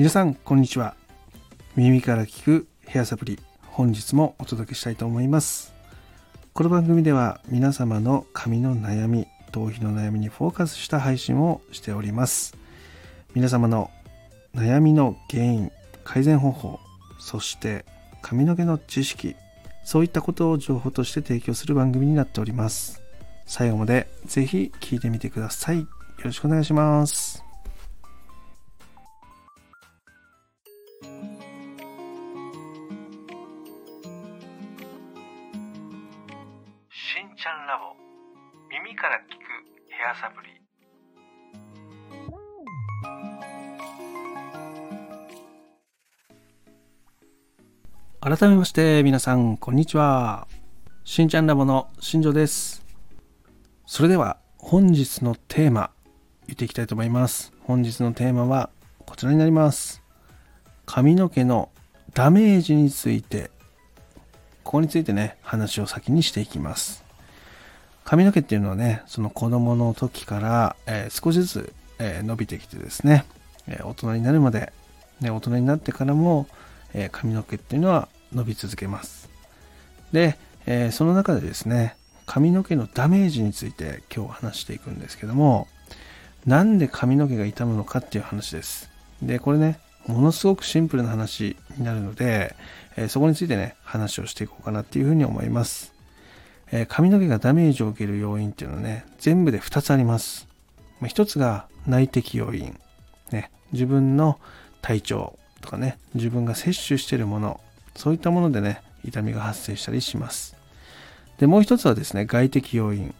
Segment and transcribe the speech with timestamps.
[0.00, 0.94] 皆さんこんにちは。
[1.76, 5.74] 耳から聞くヘアサプリ本日もお届けしたいと思います。
[6.54, 12.56] この番組では皆様の髪の悩み頭皮の悩みにフォーカスした配信をしております。
[13.34, 13.90] 皆様の
[14.54, 15.70] 悩みの原因
[16.02, 16.80] 改善方法
[17.18, 17.84] そして
[18.22, 19.36] 髪の毛の知識
[19.84, 23.02] そういったことを情報として提供する番組になっております。
[23.44, 25.80] 最後までぜひ聞いてみてください。
[25.80, 25.86] よ
[26.24, 27.49] ろしくお願いします。
[48.22, 50.46] 改めまして皆さんこんにちは。
[51.04, 52.84] しんちゃんラボの新庄です。
[53.86, 55.90] それでは本日のテーマ
[56.46, 57.50] 言っていきたいと思います。
[57.60, 58.68] 本日のテーマは
[59.06, 60.02] こちらになります。
[60.84, 61.70] 髪の毛の
[62.12, 63.50] ダメージについて。
[64.64, 67.02] ここについてね話を先にしていきます。
[68.04, 73.24] 髪の毛っていうのはねその子供の時から、えー少しずつ、えー伸びてきてですね、
[73.66, 74.74] えー大人になるまで、
[75.22, 76.46] ね、大人になってからも、
[76.94, 79.30] えー髪の毛っていうのは伸び続けます。
[80.12, 85.66] で、えーその中でですね髪の毛のダメージについて今日話していくんですけども
[86.46, 88.90] なんで髪の毛が傷むのかっていう話です。
[89.22, 92.56] でこれねものすごくシンプルな話になるので、
[92.96, 95.92] えーそこについてね話をしていこうかなっていうふうに思います、
[96.72, 100.48] えー髪の毛がダメージを受ける要因っていうのはね全部で2つあります。
[101.00, 102.78] まあ一つが内的要因、
[103.32, 104.38] ね、自分の
[104.82, 105.39] 体調。
[105.60, 107.60] とかね自分が摂取しているもの
[107.96, 110.56] そういったものでね痛みが発生したりします。
[111.38, 113.14] でもう一つはですね外的要因。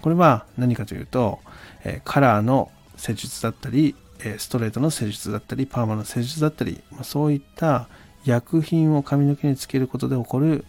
[0.00, 1.40] これは何かというと、
[1.84, 7.88] えカラーの施術だったり、えストレートの施術だったりパーマの施術だったり、まそういった
[8.24, 10.64] 薬品を髪の毛につけることで起こる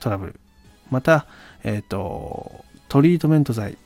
[0.00, 0.40] トラブル。
[0.90, 1.26] また、
[1.62, 3.78] えーとトリートメント剤。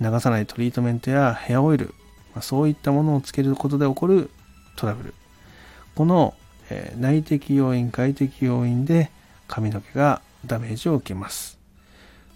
[0.00, 1.92] 流さないトリートメントやヘアオイル、
[2.34, 4.30] まそういったものをつけることで起こる
[4.76, 5.14] トラブル。
[5.98, 6.34] この、
[6.70, 9.10] えー内的要因外的要因で
[9.48, 11.58] 髪の毛がダメージを受けます。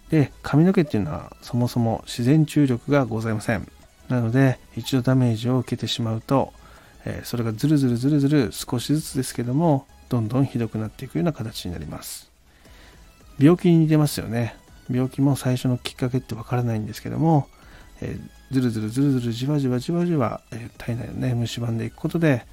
[0.09, 3.65] で髪の毛っていうのはそもそも自然注力がございません。
[4.09, 6.51] なので一度ダメージを受けてしまうと、
[7.05, 12.29] えーそれがずるずるずるずる少しずつですけどもどんどんひどくなっていくような形になります。
[13.39, 14.57] 病気に似てますよね。
[14.91, 17.47] 病気も最初のきっかけってわからないんですけども、
[18.01, 22.45] えーずるずるずるずるじわじわじわじわ、えー体内をね蝕んでいくことで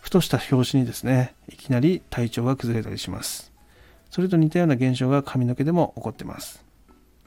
[0.00, 3.52] ふとした拍子にですねいきなり体調が崩れたりします。
[4.10, 6.64] それと似たような現象が髪の毛でも起こってます。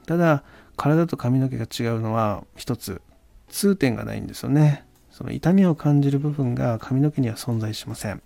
[0.08, 0.44] ただ
[0.78, 3.02] 体と髪の毛が違うのは一つ
[3.50, 4.86] 痛点がないんですよね。
[5.12, 8.22] その痛みを感じる部分が髪の毛には存在しません、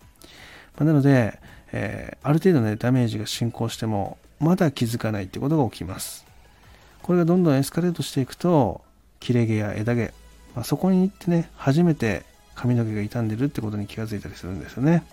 [0.78, 1.40] まなので、
[1.72, 6.26] えーある程度ねダメージが進行してもまだ気づかないってことが起きます。
[7.02, 8.82] これがどんどんエスカレートしていくと
[9.20, 10.14] 切れ毛や枝毛、
[10.56, 12.24] まあ、そこに行ってね初めて
[12.56, 15.04] 髪の毛が傷んでるってことに気がついたりするんですよね、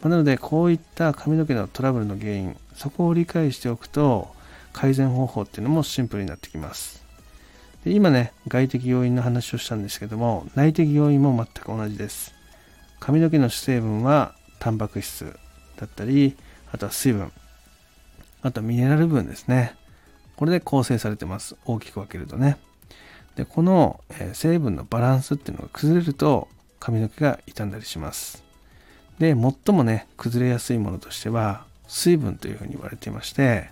[0.00, 4.34] まあなのでこういった髪の毛のトラブルの原因そこを理解しておくと
[4.72, 7.02] 改善方法っていうのもシンプルになってきます。
[7.84, 12.34] で今ね外的要因の話をしたんですけども内的要因も全く同じです。
[13.00, 15.36] 髪の毛の主成分はタンパク質
[15.76, 16.36] だったり
[16.72, 17.32] あとは水分
[18.42, 19.74] あとはミネラル分ですね。
[20.36, 21.56] これで構成されてます。
[21.64, 22.56] 大きく分けるとね。
[23.36, 24.00] でこの
[24.32, 26.48] 成分のバランスっていうのが崩れると
[26.82, 28.42] 髪の毛が傷んだりします。
[29.20, 33.68] で最もね崩れやすいものとしては水分というふうに言われていまして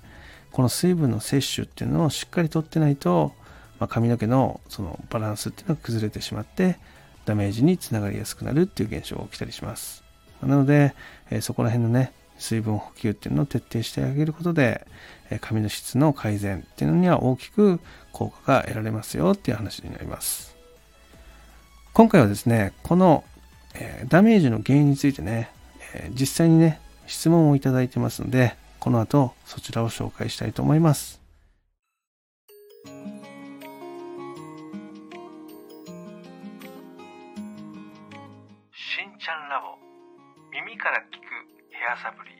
[0.52, 3.32] この水分の摂取っていうのをしっかりとってないと、
[3.80, 6.78] まあ、髪の毛のそのバランスっていうのが崩れてしまって
[7.24, 10.04] ダメージにつながりやすくなるっていう現象が起きたりします。
[10.42, 10.94] なので、
[11.30, 14.86] えそこら辺のね水分補給っていうのを徹底してあげることで、
[15.30, 17.78] え髪の質の改善っていうのには大きく
[18.12, 20.59] 効果が得られますよっていう話になります。
[21.92, 23.24] 今回はですねこの、
[23.74, 25.50] えーダメージの原因についてね、
[25.94, 31.20] えー実際にね質問をいただいてますのでこの後そちらを紹介したいと思います。
[38.72, 39.76] しんちゃんラボ
[40.52, 41.20] 耳から聞く
[41.70, 42.39] ヘアサプリ。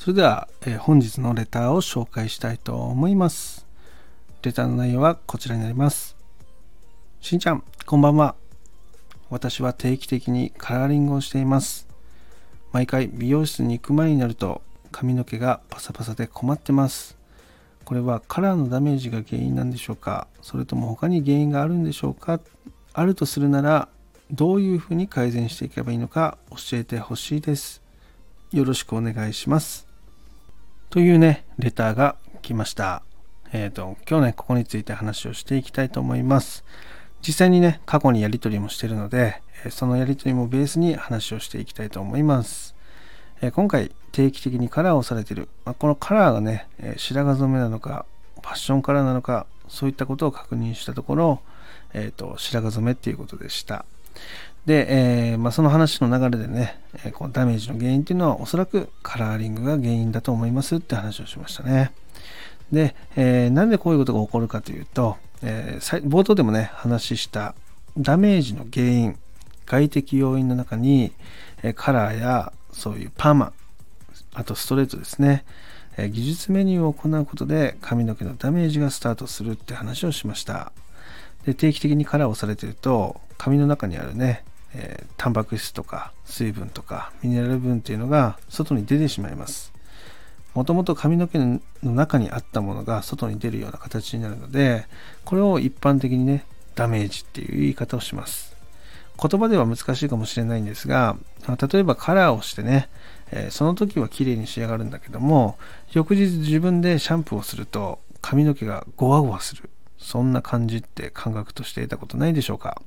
[0.00, 3.66] それでは、えー本日のレターを紹介したいと思います。
[4.40, 6.16] レターの内容はこちらになります。
[7.20, 8.34] しんちゃん、こんばんは。
[9.28, 11.86] 私は定期的にカラーリングをしています。
[12.72, 17.18] 毎回美容室に行く前になると髪の毛がパサパサで困ってます。
[17.84, 20.28] これはカラーのダメージが原因なんでしょうか？
[20.40, 22.40] それとも他に原因があるんでしょうか？
[22.94, 23.90] あるとするなら
[24.30, 27.82] どういうふうに改善していけばいいのか教えてほしいです
[28.50, 29.89] よろしくお願いします
[30.90, 33.04] というねレターが来ました。
[33.52, 36.64] えっ、ー、と今日ねここについて話をしていきたいと思います。
[37.24, 42.74] 実際にね過去にやり取りもしてるのでそのやり取りもベースに話をしていきたいと思います。
[43.40, 48.04] え今回定期的にカラーをされてる、まあ、このカラーがね白髪染めなのか
[48.42, 51.40] ファッションカラーなのかそういったことを確認したところ、
[51.92, 53.84] えーと、白髪染めっていうことでした。
[54.66, 61.92] で、えー、まあ、その話の流れでね、えこのダメージの原因っていうのはおそらくカラーリングが原因だと思いますって話をしましたね。
[62.70, 67.54] で、えー、なんでこういうことが起こるかというと、えー、冒頭でもね話した
[67.98, 69.18] ダメージの原因
[69.66, 71.12] 外的要因の中に、
[71.62, 73.52] えカラーやそういうパーマ
[74.34, 75.44] あとストレートですね、
[75.96, 80.72] え技術メニューを行うことで髪の毛のダメージがスタートするって話をしました。
[81.44, 84.44] で定期的にカラーをされてると髪の中にあるね、
[84.74, 89.72] えー、タンパク質とか水分とかミネラル分っていうのが外に出てしまいます。
[90.54, 94.86] もともと髪の毛の中にあったものが外に出るような形になるので
[95.24, 96.44] これを一般的にね
[96.74, 98.56] ダメージっていう言い方をします。
[99.22, 101.16] 言葉では難しいかもしれないんですが
[101.70, 102.88] 例えばカラーをしてね、
[103.30, 105.58] えー、その時は綺麗に仕上がるんだけども
[105.92, 109.68] 翌日自分でシャンプーをすると髪の毛がゴワゴワする。
[110.00, 112.80] そんな感じって感覚として得たことないでしょうか。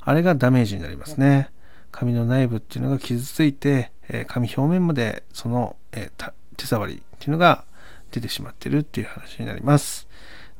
[0.00, 1.50] あれがダメージになりますね。
[1.92, 6.10] 髪の内部っていうのが傷ついて、えー、髪表面までその、え、
[6.56, 7.64] 手触りっていうのが
[8.10, 10.08] 出てしまってるっていう話になります。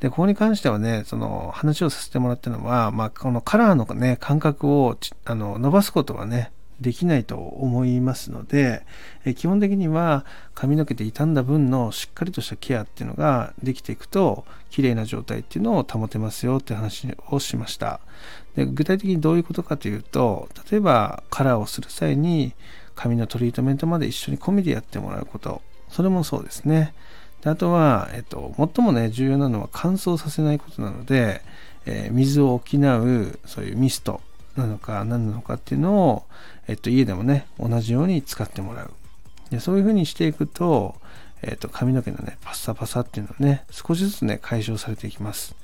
[0.00, 8.84] で、ここに関してはね、その話をさせてもらったのは、まあ、このカラーのね、感覚をあの伸ばすことはね、できないと思いますので、
[9.25, 18.00] え基本的には髪の毛で傷んだ分のしっかりとしたケアっていうのができていくと、綺麗な状態っていうのを保てますよって話をしました。
[18.54, 22.54] で具体的にどういうことかというと、例えばカラーをする際に
[22.94, 26.94] 髪のトリートメントまで一緒に込みでやってもらうこと、それもそうですね。
[27.42, 31.42] であとは、えっと、最もね、重要なのは乾燥させないことなので、
[31.86, 34.20] えー、水を補う、そういうミスト
[34.58, 36.25] なのか何なのかっていうのを、
[36.66, 38.93] えっと、家でもね、同じように使ってもらう。
[39.50, 40.94] でそういうふうにしていくと、
[41.43, 45.55] えっと、髪の毛のね、パッサパサっていうのはね、少しずつね、解消されていきます。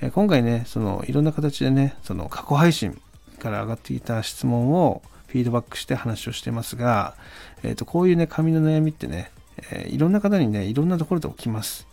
[0.00, 3.00] え、今回ね、その、いろんな形でね、その過去配信
[3.38, 7.14] から上がっていた質問をフィードバックして話をしてますが、
[7.62, 9.30] えっと、こういうね、髪の悩みってね、
[9.70, 11.86] えいろんな方にね、いろんなところで起きます。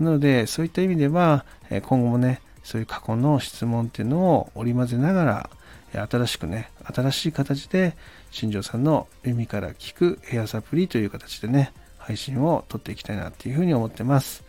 [0.00, 5.50] なので、そういった意味では、え今後もね、そういう過去の質問っていうのを織り交ぜながら、
[5.98, 7.96] 新しくね、新しい形で、
[8.30, 14.44] 新庄さんの耳から聞くヘアサプリという形でね、配信を撮っていきたいなっていうふうに思ってます。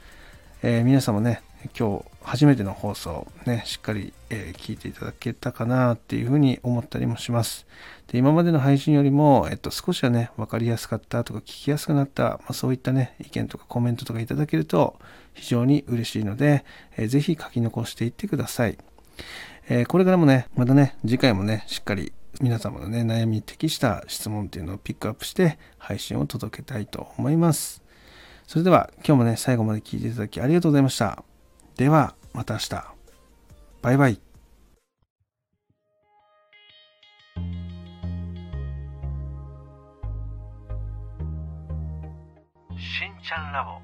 [0.62, 1.42] えー、皆さんもね、
[1.78, 7.66] 今日初めての放送ね、しっかり、えー、聞いていただけたかなっていうふうに思ったりもします。
[8.08, 15.00] で今までの配信よりも、えっと、少しはね、分かりやすかったとか聞きやすくなった、まあ、そういったね、意見とかコメントとかいただけると
[15.34, 16.66] 非常に嬉しいので、
[16.98, 18.78] えー、ぜひ書き残していってください。
[19.70, 22.12] えー、これからもね、またね、次回もね、しっかり
[22.42, 27.82] 皆様のね、悩みに適した質問っていうのをピックアップして配信を届けたいと思います。
[28.46, 31.24] それでは今日もね、最後まで聞いていただきありがとうございました。
[31.78, 32.94] では、また明日。
[33.82, 34.14] バイバイ。
[34.14, 34.20] し
[43.08, 43.80] んちゃんラボ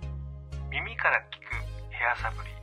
[0.69, 2.58] 耳から聞くヘアサプリ